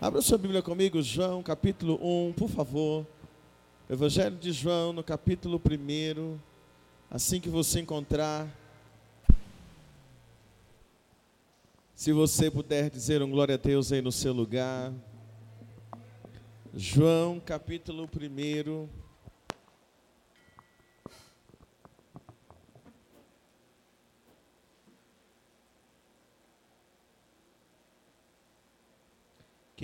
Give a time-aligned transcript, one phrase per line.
[0.00, 1.98] Abra sua Bíblia comigo, João, capítulo
[2.28, 3.06] 1, por favor.
[3.88, 6.38] Evangelho de João, no capítulo 1.
[7.10, 8.46] Assim que você encontrar.
[11.94, 14.92] Se você puder dizer um glória a Deus aí no seu lugar.
[16.74, 19.03] João, capítulo 1.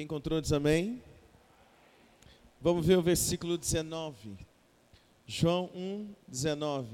[0.01, 1.03] Quem encontrou diz amém.
[2.59, 4.31] Vamos ver o versículo 19.
[5.27, 6.89] João 1, 19.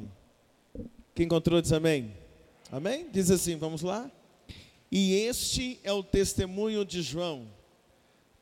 [1.14, 2.12] Quem encontrou diz amém.
[2.68, 3.08] Amém?
[3.12, 4.10] Diz assim, vamos lá.
[4.90, 7.46] E este é o testemunho de João.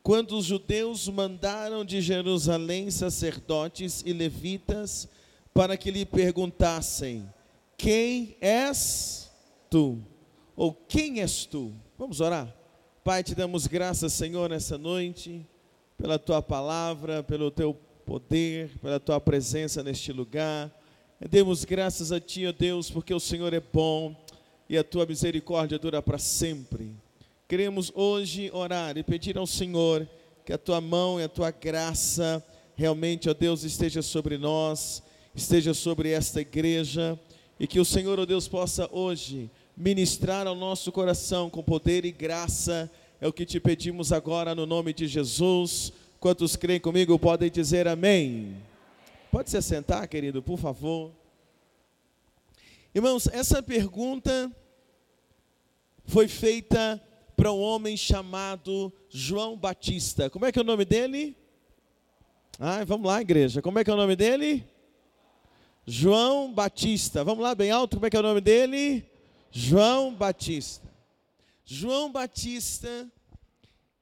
[0.03, 5.07] Quando os judeus mandaram de Jerusalém sacerdotes e levitas
[5.53, 7.31] para que lhe perguntassem:
[7.77, 9.31] Quem és
[9.69, 9.99] tu?
[10.57, 11.71] Ou quem és tu?
[11.99, 12.64] Vamos orar.
[13.05, 15.47] Pai, te damos graças, Senhor, nessa noite,
[15.99, 17.75] pela tua palavra, pelo teu
[18.07, 20.73] poder, pela tua presença neste lugar.
[21.29, 24.17] Demos graças a ti, ó Deus, porque o Senhor é bom
[24.71, 26.95] e a tua misericórdia dura para sempre.
[27.47, 30.09] Queremos hoje orar e pedir ao Senhor
[30.43, 32.43] que a tua mão e a tua graça
[32.75, 35.03] realmente, ó Deus, esteja sobre nós,
[35.35, 37.21] esteja sobre esta igreja
[37.61, 42.13] e que o Senhor, ó Deus, possa hoje ministrar ao nosso coração com poder e
[42.13, 42.91] graça.
[43.21, 45.93] É o que te pedimos agora no nome de Jesus.
[46.21, 48.57] Quantos creem comigo podem dizer amém.
[49.31, 51.11] Pode se sentar, querido, por favor.
[52.95, 54.51] Irmãos, essa pergunta
[56.05, 57.03] foi feita
[57.37, 60.31] para um homem chamado João Batista.
[60.31, 61.37] Como é que é o nome dele?
[62.61, 63.61] Ah, vamos lá, igreja.
[63.61, 64.65] Como é que é o nome dele?
[65.85, 67.25] João Batista.
[67.25, 67.97] Vamos lá, bem alto.
[67.97, 69.05] Como é que é o nome dele?
[69.57, 70.93] João Batista.
[71.65, 73.09] João Batista,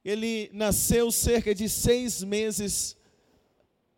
[0.03, 2.97] ele nasceu cerca de seis meses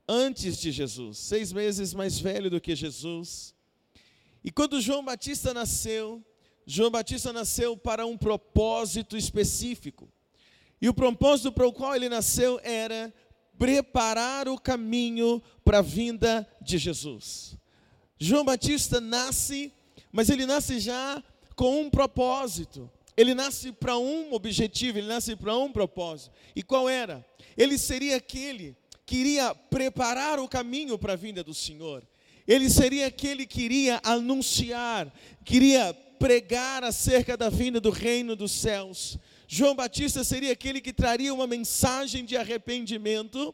[0.05, 3.55] antes de Jesus, seis meses mais velho do que Jesus.
[4.43, 6.21] E quando João Batista nasceu,
[6.67, 10.11] João Batista nasceu para um propósito específico.
[10.81, 13.13] E o propósito para o qual ele nasceu era
[13.57, 17.57] preparar o caminho para a vinda de Jesus.
[18.19, 19.71] João Batista nasce,
[20.11, 21.23] mas ele nasce já
[21.55, 22.89] com um propósito.
[23.17, 26.31] Ele nasce para um objetivo, ele nasce para um propósito.
[26.55, 27.25] E qual era?
[27.57, 32.03] Ele seria aquele que iria preparar o caminho para a vinda do Senhor.
[32.47, 35.11] Ele seria aquele que iria anunciar,
[35.43, 39.17] queria pregar acerca da vinda do reino dos céus.
[39.47, 43.53] João Batista seria aquele que traria uma mensagem de arrependimento,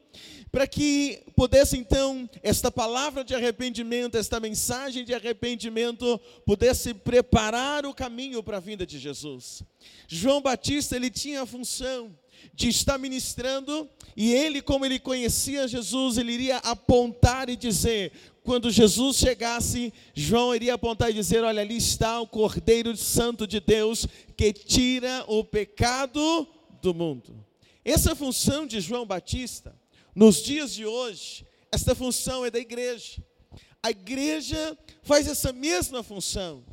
[0.52, 7.94] para que pudesse então esta palavra de arrependimento, esta mensagem de arrependimento, pudesse preparar o
[7.94, 9.64] caminho para a vinda de Jesus.
[10.08, 12.16] João Batista, ele tinha a função
[12.54, 18.12] de estar ministrando, e ele, como ele conhecia Jesus, ele iria apontar e dizer:
[18.44, 23.60] quando Jesus chegasse, João iria apontar e dizer: Olha, ali está o Cordeiro Santo de
[23.60, 26.48] Deus que tira o pecado
[26.82, 27.46] do mundo.
[27.86, 29.76] Essa função de João Batista,
[30.16, 33.24] nos dias de hoje, esta função é da igreja.
[33.84, 36.64] A igreja faz essa mesma função.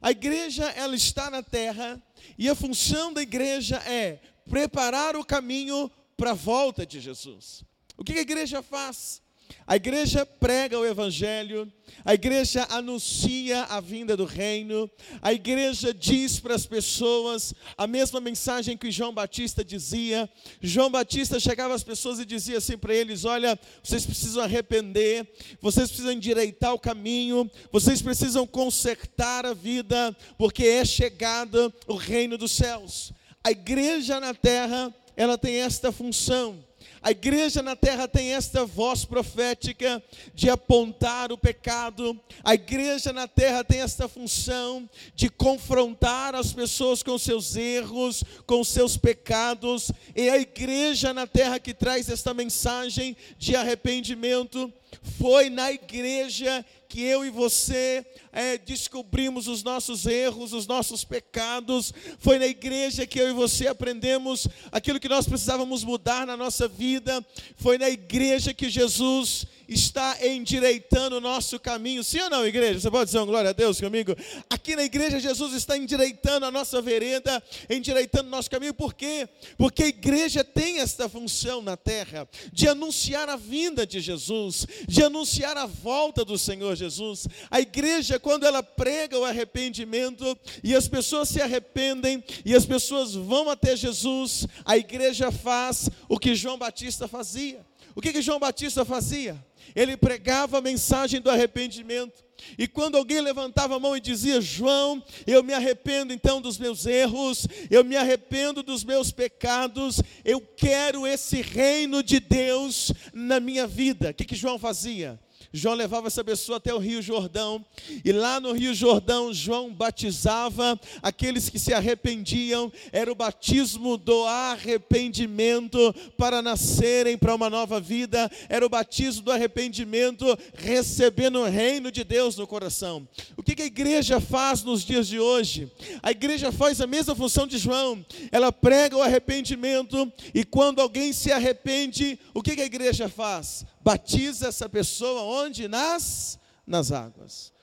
[0.00, 2.00] A igreja ela está na terra
[2.38, 7.64] e a função da igreja é preparar o caminho para a volta de Jesus.
[7.96, 9.22] O que a igreja faz?
[9.66, 11.70] A igreja prega o Evangelho,
[12.04, 18.20] a igreja anuncia a vinda do reino, a igreja diz para as pessoas a mesma
[18.20, 20.28] mensagem que João Batista dizia.
[20.60, 25.26] João Batista chegava às pessoas e dizia assim para eles: Olha, vocês precisam arrepender,
[25.60, 32.38] vocês precisam endireitar o caminho, vocês precisam consertar a vida, porque é chegada o reino
[32.38, 33.12] dos céus.
[33.48, 36.62] A igreja na terra, ela tem esta função
[37.00, 40.02] a igreja na terra tem esta voz profética
[40.34, 42.18] de apontar o pecado.
[42.42, 48.64] A igreja na terra tem esta função de confrontar as pessoas com seus erros, com
[48.64, 49.92] seus pecados.
[50.14, 54.72] E a igreja na terra que traz esta mensagem de arrependimento
[55.18, 61.92] foi na igreja que eu e você é, descobrimos os nossos erros, os nossos pecados.
[62.18, 66.66] Foi na igreja que eu e você aprendemos aquilo que nós precisávamos mudar na nossa
[66.66, 67.24] vida.
[67.56, 72.02] Foi na igreja que Jesus está endireitando o nosso caminho.
[72.02, 72.80] Sim ou não, igreja?
[72.80, 74.16] Você pode dizer glória a Deus comigo?
[74.48, 78.72] Aqui na igreja, Jesus está endireitando a nossa vereda, endireitando o nosso caminho.
[78.72, 79.28] Por quê?
[79.58, 85.02] Porque a igreja tem esta função na terra de anunciar a vinda de Jesus, de
[85.02, 87.28] anunciar a volta do Senhor Jesus.
[87.50, 93.14] A igreja, quando ela prega o arrependimento e as pessoas se arrependem e as pessoas
[93.14, 97.66] vão até Jesus, a igreja faz o que João Batista fazia.
[97.94, 99.44] O que, que João Batista fazia?
[99.74, 102.24] Ele pregava a mensagem do arrependimento.
[102.56, 106.86] E quando alguém levantava a mão e dizia: João, eu me arrependo então dos meus
[106.86, 113.66] erros, eu me arrependo dos meus pecados, eu quero esse reino de Deus na minha
[113.66, 114.10] vida.
[114.10, 115.18] O que, que João fazia?
[115.52, 117.64] João levava essa pessoa até o Rio Jordão,
[118.04, 124.24] e lá no Rio Jordão, João batizava aqueles que se arrependiam, era o batismo do
[124.24, 131.90] arrependimento para nascerem para uma nova vida, era o batismo do arrependimento, recebendo o reino
[131.90, 133.08] de Deus no coração.
[133.36, 135.70] O que a igreja faz nos dias de hoje?
[136.02, 141.12] A igreja faz a mesma função de João, ela prega o arrependimento, e quando alguém
[141.12, 143.64] se arrepende, o que a igreja faz?
[143.88, 145.66] Batiza essa pessoa onde?
[145.66, 147.54] Nas, nas águas.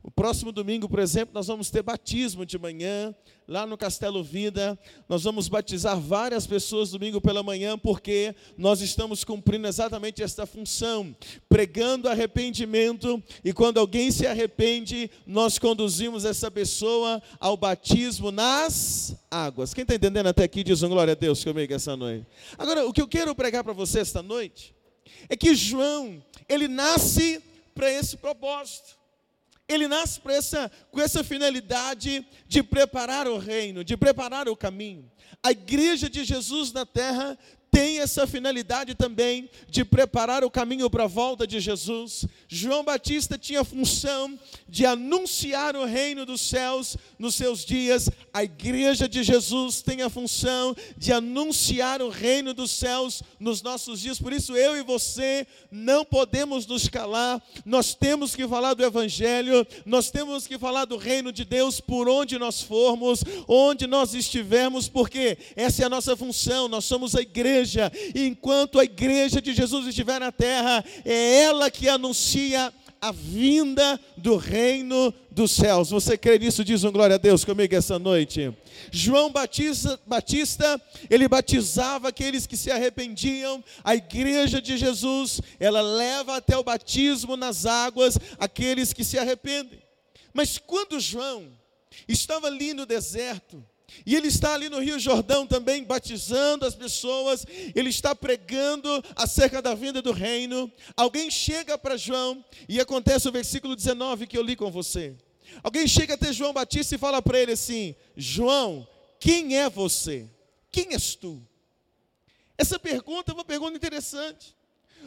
[0.00, 3.12] O próximo domingo, por exemplo, nós vamos ter batismo de manhã,
[3.48, 4.78] lá no Castelo Vida.
[5.08, 11.16] Nós vamos batizar várias pessoas domingo pela manhã, porque nós estamos cumprindo exatamente esta função,
[11.48, 19.74] pregando arrependimento, e quando alguém se arrepende, nós conduzimos essa pessoa ao batismo nas águas.
[19.74, 22.24] Quem está entendendo até aqui, diz um glória a Deus comigo essa noite.
[22.56, 24.72] Agora, o que eu quero pregar para você esta noite
[25.28, 27.42] é que João, ele nasce
[27.74, 29.00] para esse propósito.
[29.68, 35.10] Ele nasce essa, com essa finalidade de preparar o reino, de preparar o caminho.
[35.42, 37.38] A igreja de Jesus na terra
[37.72, 42.26] tem essa finalidade também de preparar o caminho para a volta de Jesus.
[42.46, 44.38] João Batista tinha a função
[44.68, 48.10] de anunciar o reino dos céus nos seus dias.
[48.30, 54.00] A igreja de Jesus tem a função de anunciar o reino dos céus nos nossos
[54.00, 54.18] dias.
[54.18, 57.42] Por isso eu e você não podemos nos calar.
[57.64, 62.06] Nós temos que falar do evangelho, nós temos que falar do reino de Deus por
[62.06, 66.68] onde nós formos, onde nós estivermos, porque essa é a nossa função.
[66.68, 71.42] Nós somos a igreja igreja, e enquanto a igreja de Jesus estiver na terra, é
[71.42, 75.90] ela que anuncia a vinda do reino dos céus.
[75.90, 76.64] Você crê nisso?
[76.64, 78.52] Diz um glória a Deus comigo essa noite.
[78.92, 80.80] João Batista, Batista,
[81.10, 83.62] ele batizava aqueles que se arrependiam.
[83.82, 89.82] A igreja de Jesus, ela leva até o batismo nas águas aqueles que se arrependem.
[90.32, 91.48] Mas quando João
[92.06, 93.64] estava ali no deserto,
[94.04, 99.62] e ele está ali no Rio Jordão também batizando as pessoas, ele está pregando acerca
[99.62, 100.70] da vinda do reino.
[100.96, 105.16] Alguém chega para João e acontece o versículo 19 que eu li com você.
[105.62, 108.86] Alguém chega até João Batista e fala para ele assim: João,
[109.20, 110.28] quem é você?
[110.70, 111.46] Quem és tu?
[112.56, 114.56] Essa pergunta é uma pergunta interessante.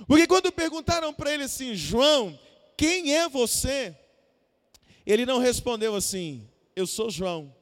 [0.07, 2.37] Porque quando perguntaram para ele assim, João,
[2.77, 3.95] quem é você?
[5.05, 7.53] Ele não respondeu assim, eu sou João.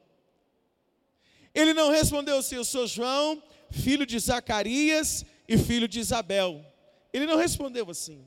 [1.54, 3.42] Ele não respondeu assim: Eu sou João,
[3.72, 6.66] filho de Zacarias e filho de Isabel.
[7.12, 8.26] Ele não respondeu assim.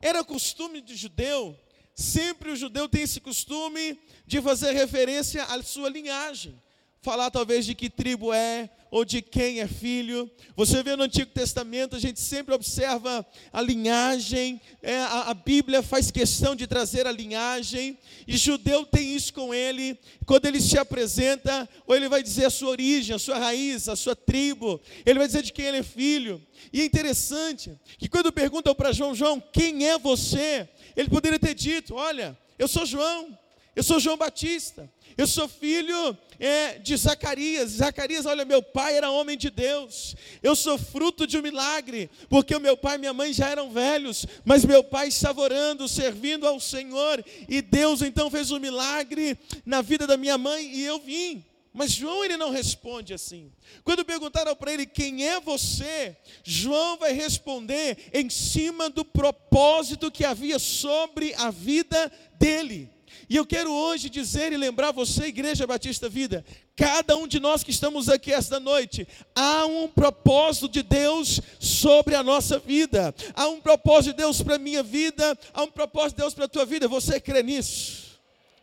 [0.00, 1.58] Era costume de judeu,
[1.94, 6.60] sempre o judeu tem esse costume de fazer referência à sua linhagem
[7.02, 10.30] falar talvez de que tribo é ou de quem é filho.
[10.56, 15.82] Você vê no Antigo Testamento, a gente sempre observa a linhagem, é, a, a, Bíblia
[15.82, 20.76] faz questão de trazer a linhagem, e judeu tem isso com ele, quando ele se
[20.76, 25.18] apresenta, ou ele vai dizer a sua origem, a sua raiz, a sua tribo, ele
[25.18, 26.42] vai dizer de quem ele é filho.
[26.72, 30.68] E é interessante que quando perguntam para João, João, quem é você?
[30.96, 33.38] Ele poderia ter dito: Olha, eu sou João,
[33.74, 37.72] eu sou João Batista, eu sou filho é, de Zacarias.
[37.72, 40.16] Zacarias, olha, meu pai era homem de Deus.
[40.42, 43.70] Eu sou fruto de um milagre, porque o meu pai e minha mãe já eram
[43.70, 49.36] velhos, mas meu pai estava orando, servindo ao Senhor, e Deus então fez um milagre
[49.66, 51.44] na vida da minha mãe e eu vim.
[51.72, 53.52] Mas João ele não responde assim.
[53.84, 60.24] Quando perguntaram para ele quem é você, João vai responder em cima do propósito que
[60.24, 62.90] havia sobre a vida dele.
[63.30, 66.44] E eu quero hoje dizer e lembrar você, Igreja Batista Vida,
[66.74, 69.06] cada um de nós que estamos aqui esta noite,
[69.36, 74.56] há um propósito de Deus sobre a nossa vida, há um propósito de Deus para
[74.56, 76.88] a minha vida, há um propósito de Deus para a tua vida.
[76.88, 78.18] Você crê nisso?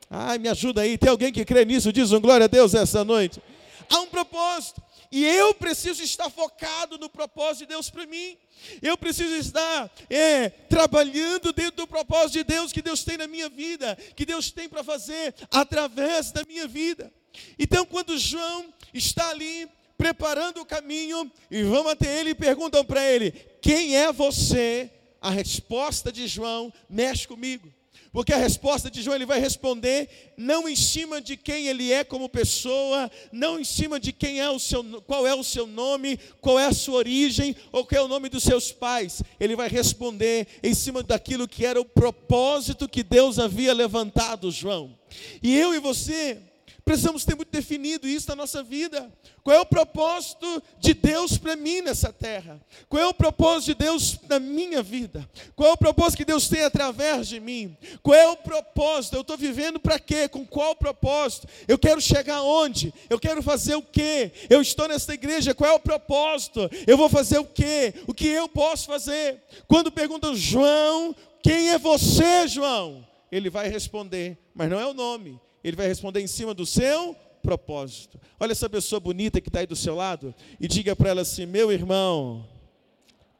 [0.09, 1.93] Ai, me ajuda aí, tem alguém que crê nisso?
[1.93, 3.41] Diz um glória a Deus essa noite.
[3.89, 4.81] Há um propósito.
[5.11, 8.37] E eu preciso estar focado no propósito de Deus para mim.
[8.81, 13.49] Eu preciso estar é, trabalhando dentro do propósito de Deus que Deus tem na minha
[13.49, 17.11] vida, que Deus tem para fazer através da minha vida.
[17.57, 23.03] Então, quando João está ali preparando o caminho, e vão até ele e perguntam para
[23.03, 24.91] ele: Quem é você?
[25.19, 27.73] A resposta de João mexe comigo.
[28.17, 32.03] Porque a resposta de João ele vai responder não em cima de quem ele é
[32.03, 36.19] como pessoa, não em cima de quem é o seu, qual é o seu nome,
[36.41, 39.21] qual é a sua origem ou qual é o nome dos seus pais.
[39.39, 44.97] Ele vai responder em cima daquilo que era o propósito que Deus havia levantado, João.
[45.43, 46.39] E eu e você
[46.87, 49.11] Precisamos ter muito definido isso na nossa vida.
[49.43, 52.61] Qual é o propósito de Deus para mim nessa terra?
[52.87, 55.29] Qual é o propósito de Deus na minha vida?
[55.53, 57.75] Qual é o propósito que Deus tem através de mim?
[58.01, 59.17] Qual é o propósito?
[59.17, 60.29] Eu estou vivendo para quê?
[60.29, 61.45] Com qual propósito?
[61.67, 62.93] Eu quero chegar onde?
[63.09, 64.31] Eu quero fazer o quê?
[64.49, 66.69] Eu estou nessa igreja, qual é o propósito?
[66.87, 67.95] Eu vou fazer o quê?
[68.07, 69.43] O que eu posso fazer?
[69.67, 71.13] Quando perguntam, João,
[71.43, 73.05] quem é você, João?
[73.29, 77.15] Ele vai responder, mas não é o nome ele vai responder em cima do seu
[77.41, 78.19] propósito.
[78.39, 81.45] Olha essa pessoa bonita que está aí do seu lado e diga para ela assim:
[81.45, 82.47] meu irmão,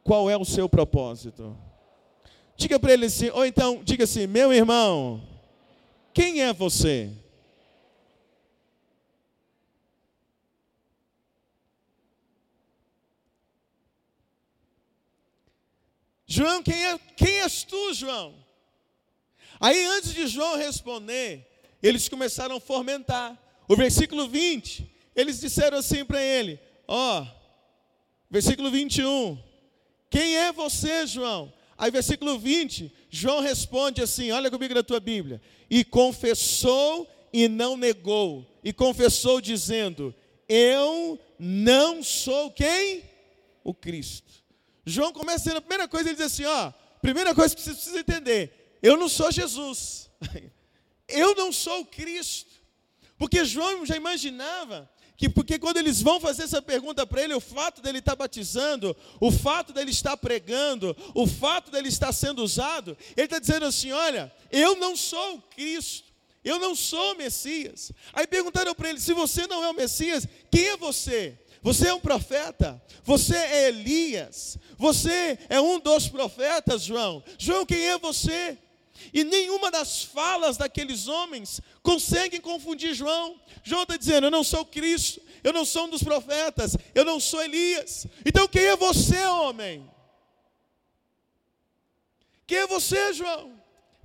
[0.04, 1.58] qual é o seu propósito?
[2.56, 5.22] Diga para ele assim, ou então diga assim: meu irmão,
[6.14, 7.12] quem é você?
[16.30, 18.36] João, quem, é, quem és tu, João?
[19.60, 21.47] Aí, antes de João responder,
[21.82, 23.38] eles começaram a fomentar.
[23.68, 27.28] O versículo 20, eles disseram assim para ele: Ó, oh,
[28.30, 29.38] versículo 21,
[30.10, 31.54] quem é você, João?
[31.78, 35.42] Aí, versículo 20, João responde assim: Olha comigo na tua Bíblia.
[35.70, 40.14] E confessou e não negou, e confessou dizendo:
[40.48, 43.04] Eu não sou quem?
[43.64, 44.32] O Cristo.
[44.86, 48.78] João começa a primeira coisa, ele diz assim: Ó, primeira coisa que você precisa entender:
[48.82, 50.10] Eu não sou Jesus.
[51.08, 52.58] Eu não sou Cristo.
[53.18, 57.40] Porque João já imaginava que porque quando eles vão fazer essa pergunta para ele, o
[57.40, 62.96] fato dele estar batizando, o fato dele estar pregando, o fato dele estar sendo usado,
[63.16, 67.92] ele está dizendo assim: olha, eu não sou Cristo, eu não sou o Messias.
[68.14, 71.36] Aí perguntaram para ele: se você não é o Messias, quem é você?
[71.64, 72.80] Você é um profeta?
[73.04, 74.58] Você é Elias?
[74.78, 77.24] Você é um dos profetas, João?
[77.40, 78.58] João, quem é você?
[79.14, 83.40] E nenhuma das falas daqueles homens conseguem confundir João.
[83.64, 87.20] João está dizendo: Eu não sou Cristo, eu não sou um dos profetas, eu não
[87.20, 88.08] sou Elias.
[88.26, 89.90] Então quem é você, homem?
[92.46, 93.52] Quem é você, João?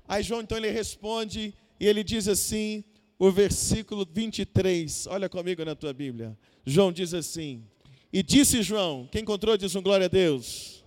[0.07, 2.85] Aí João então ele responde e ele diz assim,
[3.19, 6.37] o versículo 23, olha comigo na tua Bíblia.
[6.67, 7.65] João diz assim:
[8.13, 10.85] E disse João, quem encontrou diz um glória a Deus.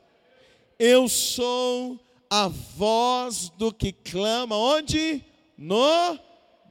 [0.77, 1.98] Eu sou
[2.29, 5.24] a voz do que clama onde?
[5.58, 6.20] No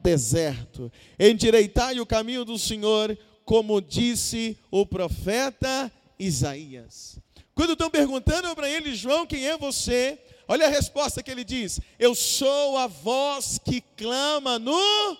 [0.01, 0.91] deserto.
[1.19, 7.19] Endireitai o caminho do Senhor, como disse o profeta Isaías.
[7.53, 10.19] Quando estão perguntando para ele, João, quem é você?
[10.47, 15.17] Olha a resposta que ele diz: Eu sou a voz que clama no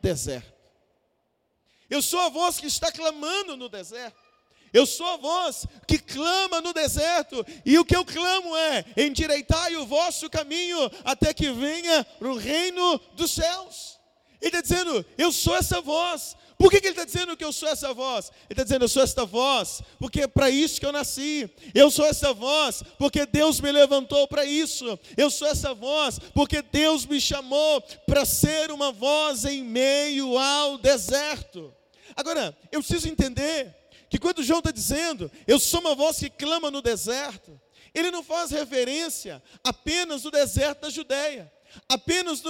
[0.00, 0.52] deserto.
[1.90, 4.27] Eu sou a voz que está clamando no deserto.
[4.72, 9.76] Eu sou a voz que clama no deserto, e o que eu clamo é: endireitai
[9.76, 13.98] o vosso caminho até que venha o reino dos céus.
[14.40, 16.36] Ele está dizendo: Eu sou essa voz.
[16.56, 18.32] Por que, que ele está dizendo que eu sou essa voz?
[18.42, 21.48] Ele está dizendo: Eu sou esta voz, porque é para isso que eu nasci.
[21.74, 24.98] Eu sou essa voz, porque Deus me levantou para isso.
[25.16, 30.78] Eu sou essa voz, porque Deus me chamou para ser uma voz em meio ao
[30.78, 31.74] deserto.
[32.16, 33.77] Agora, eu preciso entender
[34.08, 37.60] que quando João está dizendo, eu sou uma voz que clama no deserto,
[37.94, 41.52] ele não faz referência apenas do deserto da Judéia,
[41.88, 42.42] apenas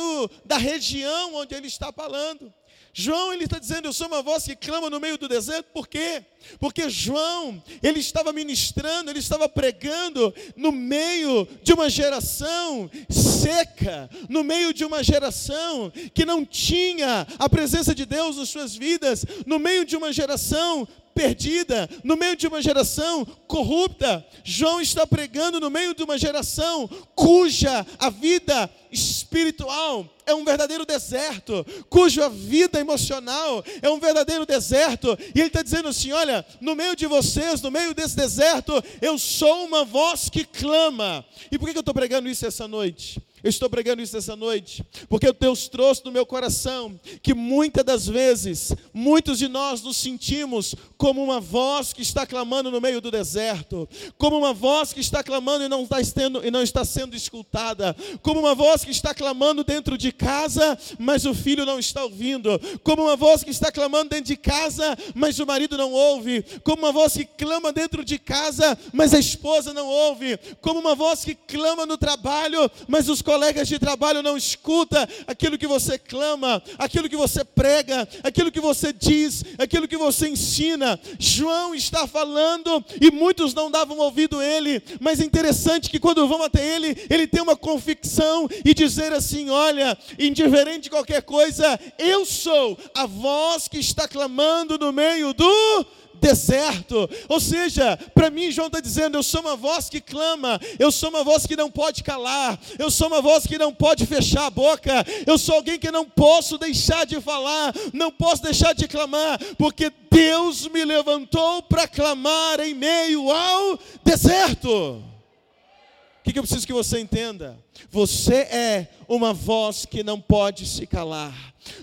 [0.45, 2.53] da região onde ele está falando.
[2.93, 5.87] João ele está dizendo, eu sou uma voz que clama no meio do deserto, por
[5.87, 6.25] quê?
[6.59, 14.43] Porque João, ele estava ministrando, ele estava pregando no meio de uma geração seca, no
[14.43, 19.59] meio de uma geração que não tinha a presença de Deus nas suas vidas, no
[19.59, 24.25] meio de uma geração perdida, no meio de uma geração corrupta.
[24.45, 30.85] João está pregando no meio de uma geração cuja a vida espiritual é um verdadeiro
[30.85, 36.28] deserto, cuja vida emocional é um verdadeiro deserto, e ele está dizendo assim: olha,
[36.61, 41.25] no meio de vocês, no meio desse deserto, eu sou uma voz que clama.
[41.51, 43.21] E por que eu estou pregando isso essa noite?
[43.43, 48.07] Eu estou pregando isso essa noite, porque Deus trouxe no meu coração que muitas das
[48.07, 53.11] vezes, muitos de nós nos sentimos como uma voz que está clamando no meio do
[53.11, 57.15] deserto, como uma voz que está clamando e não está, estendo, e não está sendo
[57.15, 62.03] escutada, como uma voz que está clamando dentro de casa, mas o filho não está
[62.05, 66.43] ouvindo, como uma voz que está clamando dentro de casa, mas o marido não ouve,
[66.65, 70.95] como uma voz que clama dentro de casa, mas a esposa não ouve, como uma
[70.95, 75.99] voz que clama no trabalho, mas os colegas de trabalho não escuta aquilo que você
[75.99, 80.99] clama, aquilo que você prega, aquilo que você diz, aquilo que você ensina.
[81.19, 86.27] João está falando e muitos não davam ouvido a ele, mas é interessante que quando
[86.27, 91.79] vão até ele, ele tem uma convicção e dizer assim: olha, indiferente de qualquer coisa,
[91.99, 95.87] eu sou a voz que está clamando no meio do
[96.21, 97.09] deserto.
[97.29, 101.09] Ou seja, para mim, João está dizendo: eu sou uma voz que clama, eu sou
[101.11, 104.51] uma voz que não pode calar, eu sou uma voz que não pode fechar a
[104.51, 109.39] boca, eu sou alguém que não posso deixar de falar, não posso deixar de clamar,
[109.57, 114.69] porque Deus me levantou para clamar em meio ao deserto.
[114.69, 117.59] O que, que eu preciso que você entenda?
[117.91, 121.35] Você é uma voz que não pode se calar.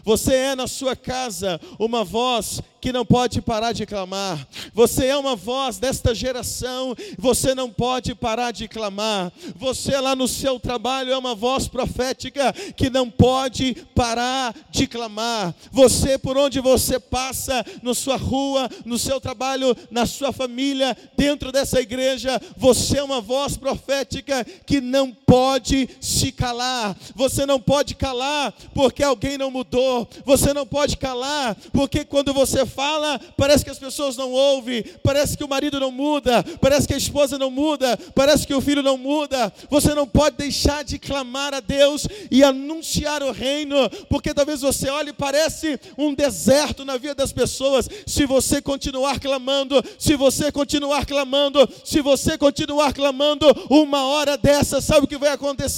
[0.04, 4.48] Você é na sua casa uma voz que não pode parar de clamar.
[4.72, 9.32] Você é uma voz desta geração, você não pode parar de clamar.
[9.56, 15.56] Você lá no seu trabalho é uma voz profética que não pode parar de clamar.
[15.72, 21.52] Você por onde você passa, na sua rua, no seu trabalho, na sua família, dentro
[21.52, 26.96] dessa igreja, você é uma voz profética que não pode se calar.
[27.16, 30.08] Você não pode calar porque alguém não mudou.
[30.26, 35.38] Você não pode calar porque quando você fala, parece que as pessoas não ouvem, parece
[35.38, 38.82] que o marido não muda, parece que a esposa não muda, parece que o filho
[38.82, 39.52] não muda.
[39.70, 44.90] Você não pode deixar de clamar a Deus e anunciar o reino, porque talvez você
[44.90, 47.90] olhe e parece um deserto na vida das pessoas.
[48.06, 54.82] Se você continuar clamando, se você continuar clamando, se você continuar clamando, uma hora dessa,
[54.82, 55.75] sabe o que vai acontecer?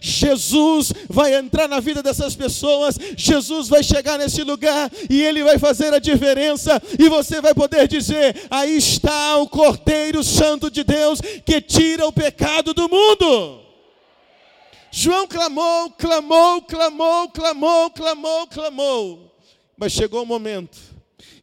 [0.00, 5.58] Jesus vai entrar na vida dessas pessoas, Jesus vai chegar nesse lugar e ele vai
[5.58, 11.20] fazer a diferença e você vai poder dizer: aí está o Cordeiro Santo de Deus
[11.44, 13.60] que tira o pecado do mundo.
[14.92, 19.32] João clamou, clamou, clamou, clamou, clamou, clamou.
[19.76, 20.89] Mas chegou o momento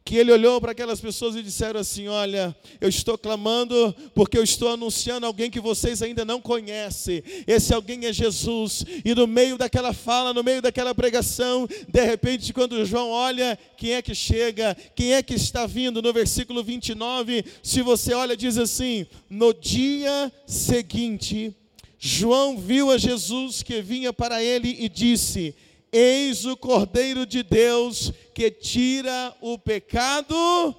[0.08, 4.42] que ele olhou para aquelas pessoas e disseram assim: Olha, eu estou clamando porque eu
[4.42, 7.22] estou anunciando alguém que vocês ainda não conhecem.
[7.46, 8.86] Esse alguém é Jesus.
[9.04, 13.92] E no meio daquela fala, no meio daquela pregação, de repente, quando João olha, quem
[13.92, 14.74] é que chega?
[14.96, 16.00] Quem é que está vindo?
[16.00, 21.54] No versículo 29, se você olha, diz assim: No dia seguinte,
[21.98, 25.54] João viu a Jesus que vinha para ele e disse:
[25.92, 30.72] Eis o Cordeiro de Deus que tira o pecado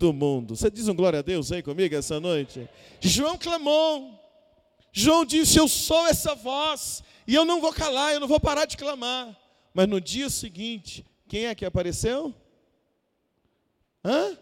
[0.00, 0.56] do mundo.
[0.56, 2.68] Você diz um glória a Deus aí comigo essa noite?
[3.00, 4.18] João clamou.
[4.92, 8.64] João disse: Eu sou essa voz, e eu não vou calar, eu não vou parar
[8.64, 9.38] de clamar.
[9.72, 12.34] Mas no dia seguinte, quem é que apareceu?
[14.04, 14.36] Hã?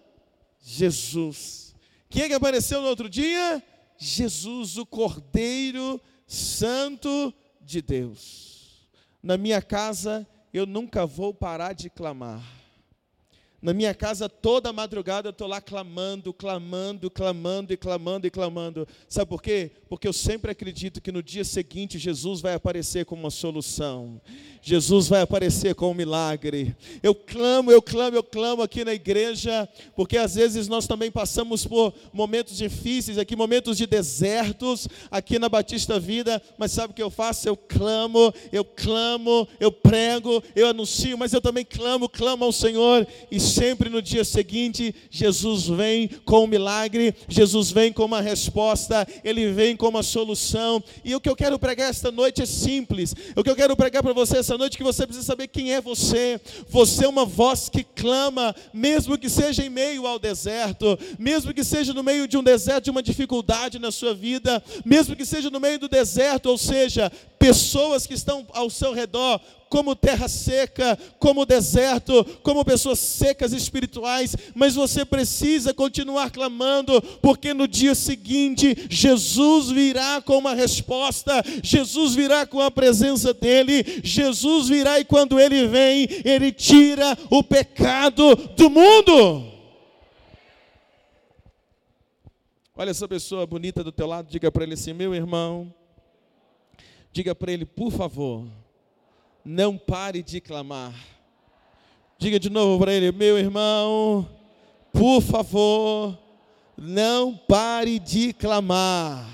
[0.59, 1.75] Jesus.
[2.09, 3.63] Quem é que apareceu no outro dia?
[3.99, 8.89] Jesus, o Cordeiro Santo de Deus.
[9.23, 12.62] Na minha casa eu nunca vou parar de clamar.
[13.63, 18.89] Na minha casa, toda madrugada, eu estou lá clamando, clamando, clamando e clamando e clamando.
[19.09, 19.71] Sabe por quê?
[19.89, 24.21] Porque eu sempre acredito que no dia seguinte Jesus vai aparecer com uma solução.
[24.61, 26.75] Jesus vai aparecer com um milagre.
[27.05, 31.65] Eu clamo, eu clamo, eu clamo aqui na igreja, porque às vezes nós também passamos
[31.65, 37.03] por momentos difíceis aqui, momentos de desertos aqui na Batista Vida, mas sabe o que
[37.03, 37.49] eu faço?
[37.49, 43.07] Eu clamo, eu clamo, eu prego, eu anuncio, mas eu também clamo, clamo ao Senhor
[43.31, 49.07] e sempre no dia seguinte Jesus vem com um milagre, Jesus vem com uma resposta,
[49.23, 50.83] ele vem com uma solução.
[51.05, 53.15] E o que eu quero pregar esta noite é simples.
[53.37, 55.81] O que eu quero pregar para você essa noite que você precisa saber quem é
[55.81, 56.41] você.
[56.69, 61.65] Você é uma voz que clama, mesmo que seja em meio ao deserto, mesmo que
[61.65, 65.51] seja no meio de um deserto, de uma dificuldade na sua vida, mesmo que seja
[65.51, 69.41] no meio do deserto, ou seja, pessoas que estão ao seu redor,
[69.73, 77.55] como terra seca, como deserto, como pessoas secas espirituais, mas você precisa continuar clamando, porque
[77.55, 84.69] no dia seguinte Jesus virá com uma resposta, Jesus virá com a presença dele, Jesus
[84.69, 89.51] virá e quando ele vem, ele tira o pecado do mundo.
[92.77, 95.73] Olha essa pessoa bonita do teu lado, diga para ele assim: meu irmão,
[97.13, 98.47] Diga para ele, por favor,
[99.45, 100.95] não pare de clamar.
[102.19, 104.29] Diga de novo para ele, meu irmão,
[104.93, 106.19] por favor,
[106.77, 109.29] não pare de clamar.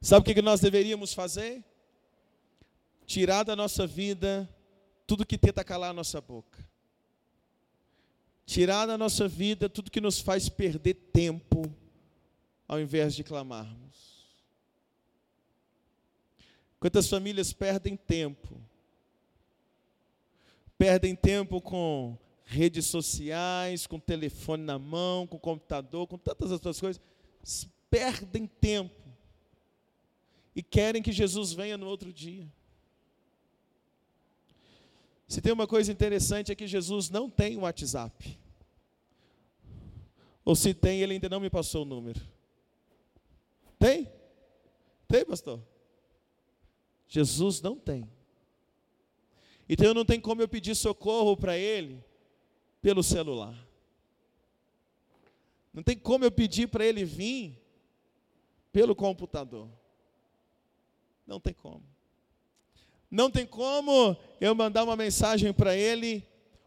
[0.00, 1.64] Sabe o que nós deveríamos fazer?
[3.06, 4.46] Tirar da nossa vida
[5.06, 6.62] tudo que tenta calar a nossa boca.
[8.44, 11.74] Tirar da nossa vida tudo que nos faz perder tempo,
[12.68, 14.03] ao invés de clamarmos.
[16.84, 18.60] Quantas famílias perdem tempo?
[20.76, 27.00] Perdem tempo com redes sociais, com telefone na mão, com computador, com tantas outras coisas.
[27.88, 29.02] Perdem tempo
[30.54, 32.46] e querem que Jesus venha no outro dia.
[35.26, 38.38] Se tem uma coisa interessante é que Jesus não tem WhatsApp.
[40.44, 42.20] Ou se tem, ele ainda não me passou o número.
[43.78, 44.12] Tem?
[45.08, 45.62] Tem, pastor?
[47.08, 48.08] Jesus não tem.
[49.68, 52.02] Então não tenho como eu pedir socorro para ele
[52.82, 53.54] pelo celular.
[55.72, 57.58] Não tem como eu pedir para ele vir
[58.70, 59.68] pelo computador.
[61.26, 61.82] Não tem como.
[63.10, 66.26] Não tem como eu mandar uma mensagem para ele,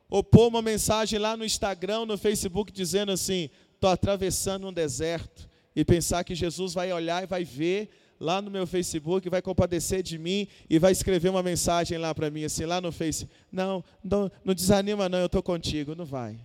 [0.09, 5.47] ou pôr uma mensagem lá no Instagram, no Facebook, dizendo assim: estou atravessando um deserto,
[5.75, 10.01] e pensar que Jesus vai olhar e vai ver lá no meu Facebook, vai compadecer
[10.01, 13.29] de mim e vai escrever uma mensagem lá para mim, assim, lá no Face.
[13.51, 15.95] Não, não, não desanima, não, eu estou contigo.
[15.95, 16.39] Não vai.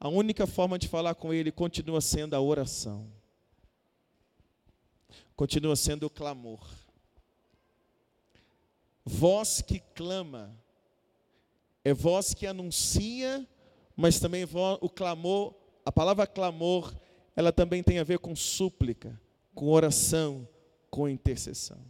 [0.00, 3.18] A única forma de falar com Ele continua sendo a oração
[5.38, 6.68] continua sendo o clamor.
[9.04, 10.52] Voz que clama,
[11.84, 13.46] é voz que anuncia,
[13.96, 14.44] mas também
[14.80, 15.54] o clamor,
[15.86, 16.92] a palavra clamor,
[17.36, 19.18] ela também tem a ver com súplica,
[19.58, 20.48] com oração,
[20.88, 21.84] com intercessão.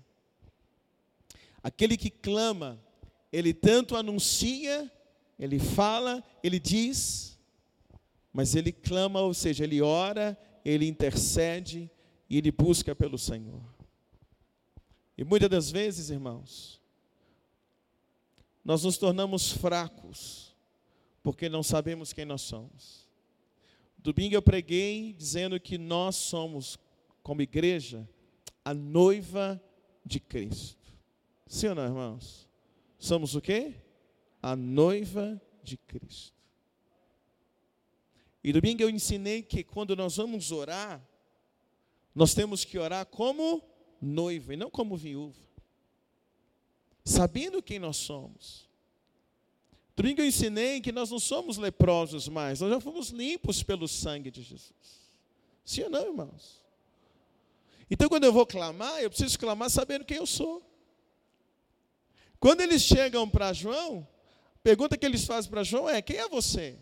[1.62, 2.82] Aquele que clama,
[3.30, 4.90] ele tanto anuncia,
[5.38, 7.38] ele fala, ele diz,
[8.32, 11.90] mas ele clama, ou seja, ele ora, ele intercede,
[12.30, 13.62] e ele busca pelo Senhor.
[15.18, 16.80] E muitas das vezes, irmãos,
[18.64, 20.56] nós nos tornamos fracos
[21.22, 23.06] porque não sabemos quem nós somos.
[23.98, 26.78] Domingo eu preguei dizendo que nós somos,
[27.28, 28.08] como igreja,
[28.64, 29.62] a noiva
[30.02, 30.90] de Cristo.
[31.46, 32.48] Sim ou não, irmãos?
[32.98, 33.74] Somos o quê?
[34.40, 36.32] A noiva de Cristo.
[38.42, 41.06] E domingo eu ensinei que quando nós vamos orar,
[42.14, 43.62] nós temos que orar como
[44.00, 45.38] noiva e não como viúva.
[47.04, 48.66] Sabendo quem nós somos.
[49.94, 54.30] Domingo eu ensinei que nós não somos leprosos mais, nós já fomos limpos pelo sangue
[54.30, 54.72] de Jesus.
[55.62, 56.66] Sim ou não, irmãos?
[57.90, 60.62] Então, quando eu vou clamar, eu preciso clamar sabendo quem eu sou.
[62.38, 64.06] Quando eles chegam para João,
[64.54, 66.78] a pergunta que eles fazem para João é: quem é você?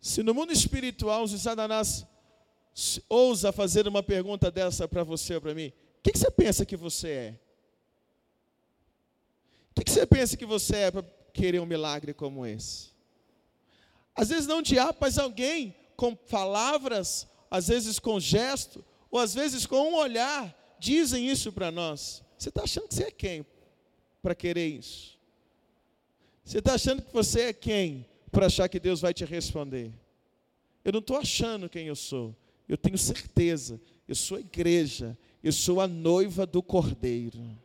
[0.00, 2.06] Se no mundo espiritual, se Satanás
[3.08, 6.64] ousa fazer uma pergunta dessa para você ou para mim, o que, que, você pensa
[6.64, 7.40] que você é?
[9.70, 12.97] O que, que você pensa que você é para querer um milagre como esse?
[14.18, 19.64] Às vezes não diabo, mas alguém com palavras, às vezes com gesto, ou às vezes
[19.64, 22.24] com um olhar, dizem isso para nós.
[22.36, 23.46] Você está achando que você é quem
[24.20, 25.16] para querer isso?
[26.44, 29.92] Você está achando que você é quem para achar que Deus vai te responder.
[30.84, 32.34] Eu não estou achando quem eu sou.
[32.68, 33.80] Eu tenho certeza.
[34.08, 35.16] Eu sou a igreja.
[35.44, 37.56] Eu sou a noiva do Cordeiro.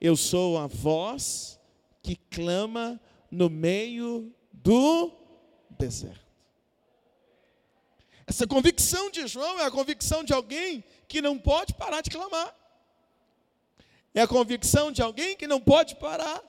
[0.00, 1.60] Eu sou a voz
[2.02, 2.98] que clama
[3.30, 5.12] no meio do
[5.70, 6.20] deserto.
[8.26, 12.54] Essa convicção de João é a convicção de alguém que não pode parar de clamar.
[14.14, 16.40] É a convicção de alguém que não pode parar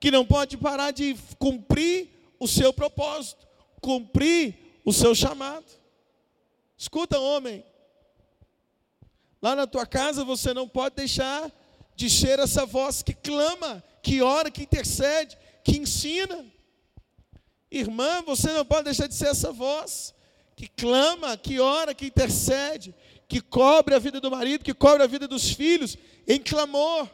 [0.00, 2.08] que não pode parar de cumprir
[2.40, 3.46] o seu propósito,
[3.82, 5.66] cumprir o seu chamado.
[6.76, 7.62] Escuta, homem,
[9.42, 11.52] lá na tua casa você não pode deixar
[11.94, 16.46] de ser essa voz que clama, que ora, que intercede, que ensina.
[17.70, 20.14] Irmã, você não pode deixar de ser essa voz
[20.56, 22.94] que clama, que ora, que intercede,
[23.28, 27.08] que cobre a vida do marido, que cobre a vida dos filhos, em clamor,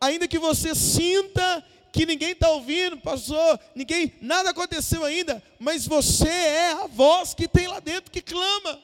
[0.00, 6.28] ainda que você sinta que ninguém está ouvindo, passou, ninguém, nada aconteceu ainda, mas você
[6.28, 8.80] é a voz que tem lá dentro que clama.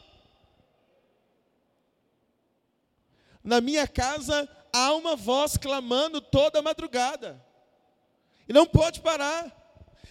[3.42, 7.42] Na minha casa há uma voz clamando toda madrugada,
[8.48, 9.54] e não pode parar.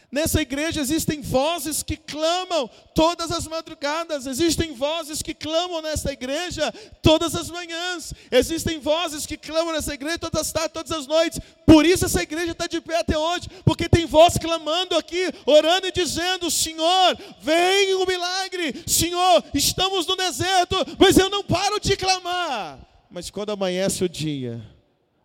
[0.10, 6.72] Nessa igreja existem vozes que clamam todas as madrugadas, existem vozes que clamam nessa igreja
[7.02, 11.41] todas as manhãs, existem vozes que clamam nessa igreja todas as tardes, todas as noites.
[11.65, 15.88] Por isso essa igreja está de pé até hoje, porque tem voz clamando aqui, orando
[15.88, 21.98] e dizendo: Senhor, vem o milagre, Senhor, estamos no deserto, mas eu não paro de
[21.98, 22.80] clamar.
[23.12, 24.62] Mas quando amanhece o dia,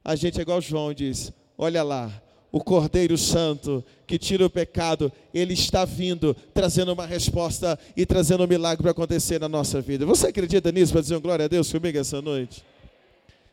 [0.05, 2.11] a gente é igual João diz: Olha lá,
[2.53, 8.45] o Cordeiro Santo que tira o pecado, ele está vindo, trazendo uma resposta e trazendo
[8.45, 10.05] um milagre para acontecer na nossa vida.
[10.05, 12.63] Você acredita nisso para dizer um glória a Deus comigo essa noite?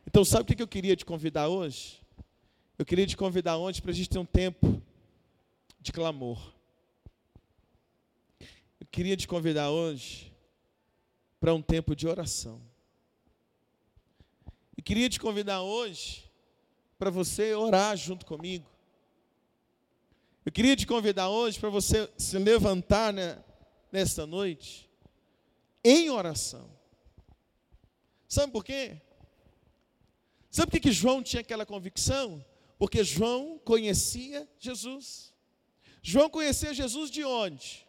[0.06, 2.02] Então, sabe o que eu queria te convidar hoje?
[2.78, 4.82] Eu queria te convidar hoje para a gente ter um tempo
[5.80, 6.52] de clamor.
[8.82, 10.30] Eu queria te convidar hoje
[11.40, 12.62] para um tempo de oração.
[14.78, 16.30] E queria te convidar hoje
[16.98, 18.66] para você orar junto comigo.
[20.50, 23.38] Eu queria te convidar hoje para você se levantar né,
[23.92, 24.90] nesta noite
[25.84, 26.68] em oração.
[28.28, 29.00] Sabe por quê?
[30.50, 32.44] Sabe por que João tinha aquela convicção?
[32.80, 35.32] Porque João conhecia Jesus.
[36.02, 37.88] João conhecia Jesus de onde?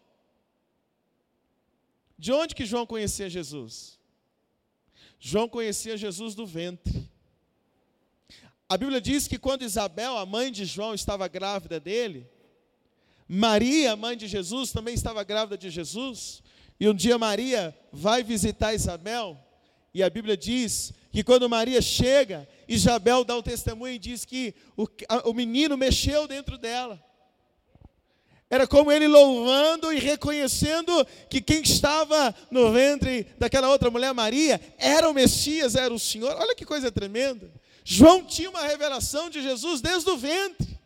[2.18, 3.98] De onde que João conhecia Jesus?
[5.18, 7.10] João conhecia Jesus do ventre.
[8.68, 12.30] A Bíblia diz que quando Isabel, a mãe de João, estava grávida dele,
[13.32, 16.42] Maria, mãe de Jesus, também estava grávida de Jesus.
[16.80, 19.38] E um dia Maria vai visitar Isabel.
[19.94, 24.52] E a Bíblia diz que quando Maria chega, Isabel dá o testemunho e diz que
[24.76, 24.84] o,
[25.26, 27.00] o menino mexeu dentro dela.
[28.50, 34.60] Era como ele louvando e reconhecendo que quem estava no ventre daquela outra mulher, Maria,
[34.76, 36.34] era o Messias, era o Senhor.
[36.36, 37.48] Olha que coisa tremenda.
[37.84, 40.79] João tinha uma revelação de Jesus desde o ventre.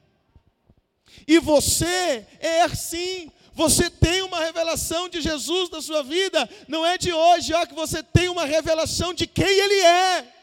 [1.26, 3.30] E você é assim.
[3.54, 6.48] Você tem uma revelação de Jesus na sua vida.
[6.66, 10.34] Não é de hoje, ó, que você tem uma revelação de quem Ele é.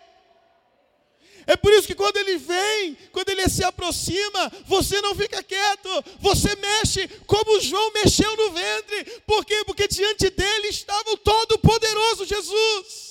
[1.47, 5.89] É por isso que quando ele vem, quando ele se aproxima, você não fica quieto,
[6.19, 9.21] você mexe como João mexeu no ventre.
[9.25, 9.63] Por quê?
[9.65, 13.10] Porque diante dele estava o Todo-Poderoso Jesus.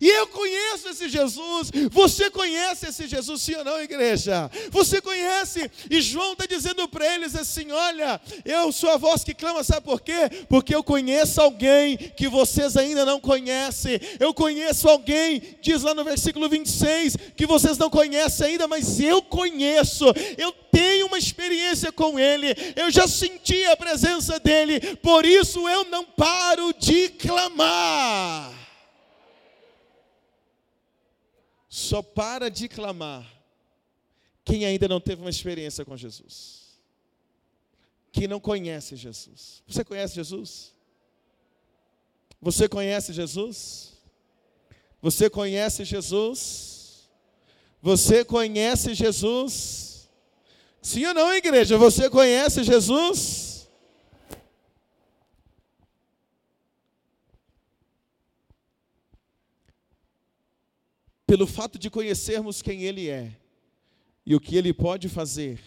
[0.00, 1.70] E eu conheço esse Jesus.
[1.90, 4.50] Você conhece esse Jesus, sim ou não, igreja?
[4.70, 5.70] Você conhece.
[5.90, 9.82] E João está dizendo para eles assim: Olha, eu sou a voz que clama, sabe
[9.82, 10.30] por quê?
[10.48, 13.98] Porque eu conheço alguém que vocês ainda não conhecem.
[14.20, 19.22] Eu conheço alguém, diz lá no versículo 26, que vocês não conhecem ainda, mas eu
[19.22, 20.04] conheço.
[20.36, 22.54] Eu tenho uma experiência com Ele.
[22.74, 24.80] Eu já senti a presença dEle.
[24.96, 28.55] Por isso eu não paro de clamar.
[31.86, 33.24] Só para de clamar
[34.44, 36.80] quem ainda não teve uma experiência com Jesus.
[38.10, 39.62] Quem não conhece Jesus.
[39.68, 40.74] Você conhece Jesus?
[42.42, 43.92] Você conhece Jesus?
[45.00, 47.08] Você conhece Jesus?
[47.80, 50.08] Você conhece Jesus?
[50.82, 51.78] Sim ou não, igreja?
[51.78, 53.45] Você conhece Jesus?
[61.36, 63.38] Pelo fato de conhecermos quem Ele é
[64.24, 65.60] e o que Ele pode fazer,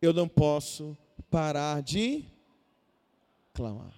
[0.00, 0.96] eu não posso
[1.30, 2.24] parar de
[3.52, 3.92] clamar.